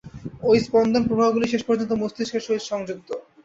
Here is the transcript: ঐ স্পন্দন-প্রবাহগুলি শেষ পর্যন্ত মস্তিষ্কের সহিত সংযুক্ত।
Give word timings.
ঐ 0.43 0.51
স্পন্দন-প্রবাহগুলি 0.59 1.47
শেষ 1.47 1.63
পর্যন্ত 1.65 1.91
মস্তিষ্কের 2.01 2.45
সহিত 2.45 2.63
সংযুক্ত। 2.71 3.09